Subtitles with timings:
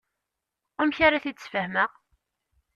[0.81, 1.89] Amek ara t-id-sfehmeɣ?